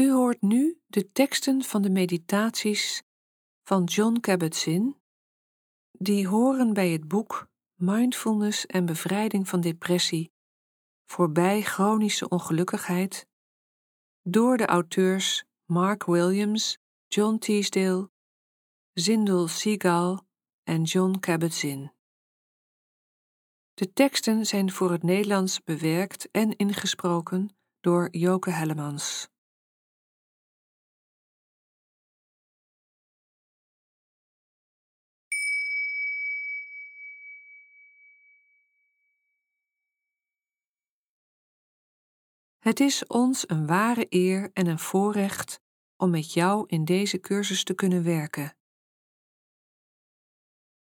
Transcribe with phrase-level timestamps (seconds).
[0.00, 3.02] U hoort nu de teksten van de meditaties
[3.62, 5.00] van John Kabat-Zinn,
[5.90, 10.32] die horen bij het boek Mindfulness en bevrijding van depressie
[11.06, 13.26] voorbij chronische ongelukkigheid
[14.22, 16.78] door de auteurs Mark Williams,
[17.08, 18.10] John Teasdale,
[18.92, 20.26] Zindel Seagal
[20.62, 21.92] en John Kabat-Zinn.
[23.74, 29.28] De teksten zijn voor het Nederlands bewerkt en ingesproken door Joke Hellemans.
[42.70, 45.60] Het is ons een ware eer en een voorrecht
[45.96, 48.56] om met jou in deze cursus te kunnen werken.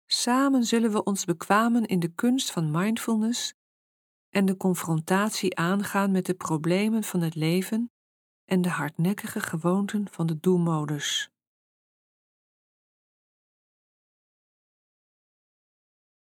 [0.06, 3.54] Samen zullen we ons bekwamen in de kunst van mindfulness
[4.30, 7.92] en de confrontatie aangaan met de problemen van het leven
[8.46, 11.30] en de hardnekkige gewoonten van de doelmodus.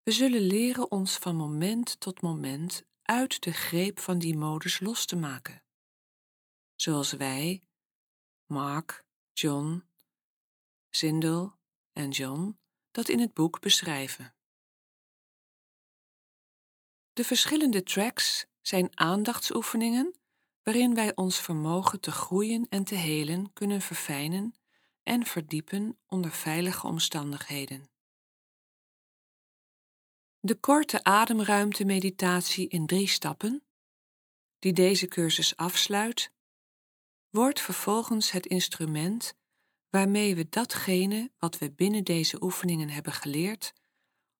[0.03, 5.05] We zullen leren ons van moment tot moment uit de greep van die modus los
[5.05, 5.63] te maken.
[6.75, 7.63] Zoals wij,
[8.45, 9.83] Mark, John,
[10.89, 11.57] Zindel
[11.91, 12.59] en John
[12.91, 14.35] dat in het boek beschrijven.
[17.13, 20.15] De verschillende tracks zijn aandachtsoefeningen
[20.63, 24.55] waarin wij ons vermogen te groeien en te helen kunnen verfijnen
[25.03, 27.89] en verdiepen onder veilige omstandigheden.
[30.45, 33.63] De korte ademruimte-meditatie in drie stappen,
[34.59, 36.31] die deze cursus afsluit,
[37.29, 39.35] wordt vervolgens het instrument
[39.89, 43.73] waarmee we datgene wat we binnen deze oefeningen hebben geleerd,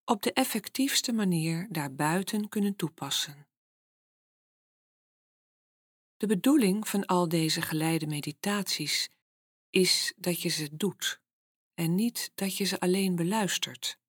[0.04, 3.48] op de effectiefste manier daarbuiten kunnen toepassen.
[6.18, 9.10] De bedoeling van al deze geleide meditaties
[9.70, 11.22] is dat je ze doet
[11.74, 14.04] en niet dat je ze alleen beluistert.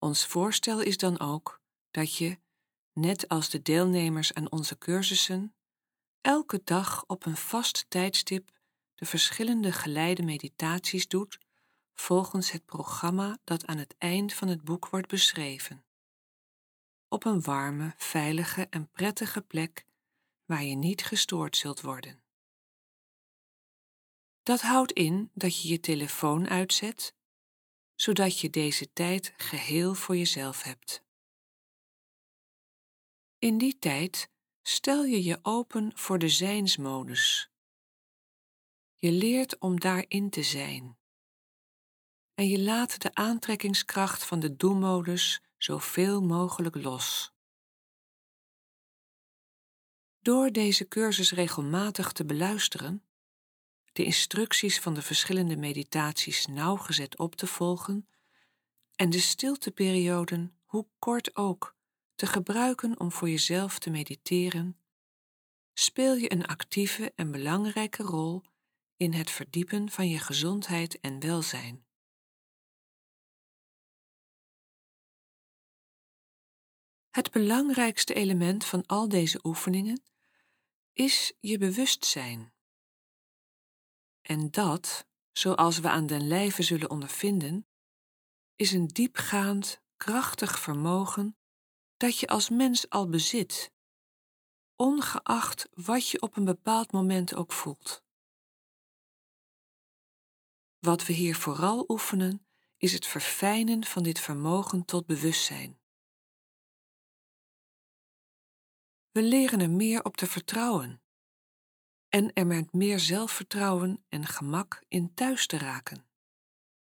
[0.00, 2.38] Ons voorstel is dan ook dat je,
[2.92, 5.54] net als de deelnemers aan onze cursussen,
[6.20, 8.50] elke dag op een vast tijdstip
[8.94, 11.38] de verschillende geleide meditaties doet
[11.94, 15.84] volgens het programma dat aan het eind van het boek wordt beschreven.
[17.08, 19.86] Op een warme, veilige en prettige plek
[20.44, 22.22] waar je niet gestoord zult worden.
[24.42, 27.14] Dat houdt in dat je je telefoon uitzet
[28.00, 31.04] zodat je deze tijd geheel voor jezelf hebt.
[33.38, 34.30] In die tijd
[34.62, 37.50] stel je je open voor de zijnsmodus.
[38.94, 40.98] Je leert om daarin te zijn.
[42.34, 47.32] En je laat de aantrekkingskracht van de doelmodus zoveel mogelijk los.
[50.18, 53.04] Door deze cursus regelmatig te beluisteren,
[53.92, 58.08] de instructies van de verschillende meditaties nauwgezet op te volgen
[58.94, 61.76] en de stilteperioden, hoe kort ook,
[62.14, 64.78] te gebruiken om voor jezelf te mediteren,
[65.72, 68.42] speel je een actieve en belangrijke rol
[68.96, 71.84] in het verdiepen van je gezondheid en welzijn.
[77.10, 80.02] Het belangrijkste element van al deze oefeningen
[80.92, 82.52] is je bewustzijn.
[84.30, 87.66] En dat, zoals we aan den lijve zullen ondervinden,
[88.56, 91.36] is een diepgaand, krachtig vermogen
[91.96, 93.72] dat je als mens al bezit,
[94.76, 98.02] ongeacht wat je op een bepaald moment ook voelt.
[100.78, 105.80] Wat we hier vooral oefenen, is het verfijnen van dit vermogen tot bewustzijn.
[109.10, 111.02] We leren er meer op te vertrouwen
[112.10, 116.06] en er met meer zelfvertrouwen en gemak in thuis te raken,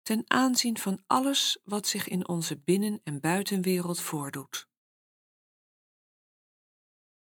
[0.03, 4.69] ten aanzien van alles wat zich in onze binnen- en buitenwereld voordoet.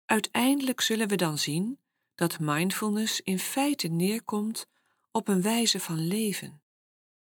[0.06, 1.80] Uiteindelijk zullen we dan zien
[2.16, 4.68] dat mindfulness in feite neerkomt
[5.12, 6.64] op een wijze van leven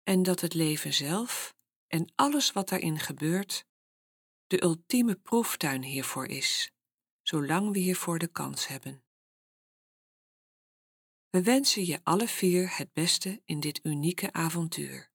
[0.03, 1.55] en dat het leven zelf
[1.87, 3.65] en alles wat daarin gebeurt
[4.47, 6.71] de ultieme proeftuin hiervoor is,
[7.21, 9.03] zolang we hiervoor de kans hebben.
[11.31, 15.09] We wensen je alle vier het beste in dit unieke avontuur.